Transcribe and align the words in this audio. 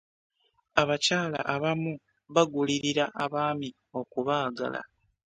abakyala 0.81 1.39
abamu 1.53 1.91
bagulirira 2.33 3.05
abaami 3.23 3.69
okubaagala. 3.99 4.79